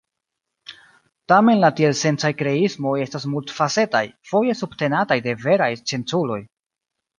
[1.31, 6.43] Tamen la tielsencaj kreismoj estas multfacetaj, foje subtenataj de veraj scienculoj.